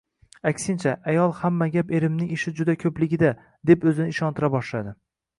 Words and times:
Aksincha, 0.51 0.93
ayol 1.11 1.33
hamma 1.41 1.67
gap 1.75 1.91
erimning 1.97 2.31
ishi 2.37 2.53
juda 2.59 2.75
ko‘pligida, 2.83 3.29
deb 3.71 3.85
o‘zini 3.91 4.15
ishontira 4.15 4.49
boshlaydi. 4.57 4.95